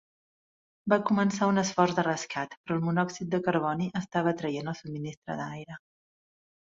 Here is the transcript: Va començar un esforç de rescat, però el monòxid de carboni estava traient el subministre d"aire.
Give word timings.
Va 0.93 0.97
començar 1.09 1.49
un 1.49 1.61
esforç 1.63 1.91
de 1.99 2.05
rescat, 2.07 2.55
però 2.63 2.77
el 2.77 2.81
monòxid 2.85 3.29
de 3.35 3.41
carboni 3.49 3.91
estava 4.01 4.33
traient 4.39 4.73
el 4.73 4.79
subministre 4.81 5.37
d"aire. 5.43 5.77